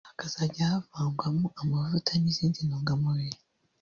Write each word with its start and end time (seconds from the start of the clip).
hakazajya 0.09 0.63
havangwamo 0.71 1.47
amavuta 1.61 2.11
n’izndi 2.19 2.59
ntungamubiri 2.65 3.39